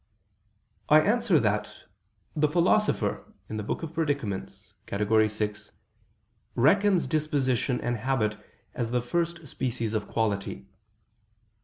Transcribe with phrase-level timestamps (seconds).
[0.89, 1.83] I answer that,
[2.35, 5.19] The Philosopher in the Book of Predicaments (Categor.
[5.29, 5.71] vi)
[6.55, 8.35] reckons disposition and habit
[8.73, 10.65] as the first species of quality.